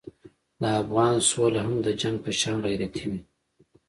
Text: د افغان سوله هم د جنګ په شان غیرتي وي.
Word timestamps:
د 0.61 0.63
افغان 0.81 1.15
سوله 1.29 1.59
هم 1.65 1.75
د 1.85 1.87
جنګ 2.01 2.17
په 2.25 2.31
شان 2.39 2.57
غیرتي 2.65 3.03
وي. 3.09 3.19